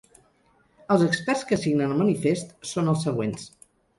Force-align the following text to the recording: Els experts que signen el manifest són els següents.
Els 0.95 1.03
experts 1.07 1.43
que 1.51 1.59
signen 1.65 1.93
el 1.97 2.01
manifest 2.01 2.57
són 2.73 2.91
els 2.95 3.05
següents. 3.11 3.47